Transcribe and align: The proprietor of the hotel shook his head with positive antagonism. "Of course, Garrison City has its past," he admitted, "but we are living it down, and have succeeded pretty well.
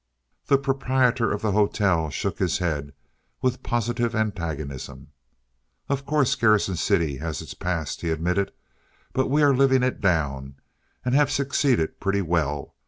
The 0.47 0.57
proprietor 0.57 1.31
of 1.31 1.43
the 1.43 1.51
hotel 1.51 2.09
shook 2.09 2.39
his 2.39 2.57
head 2.57 2.91
with 3.39 3.61
positive 3.61 4.15
antagonism. 4.15 5.09
"Of 5.89 6.07
course, 6.07 6.33
Garrison 6.33 6.75
City 6.77 7.17
has 7.17 7.39
its 7.39 7.53
past," 7.53 8.01
he 8.01 8.09
admitted, 8.09 8.51
"but 9.13 9.29
we 9.29 9.43
are 9.43 9.53
living 9.53 9.83
it 9.83 10.01
down, 10.01 10.55
and 11.05 11.13
have 11.13 11.29
succeeded 11.29 11.99
pretty 11.99 12.23
well. 12.23 12.73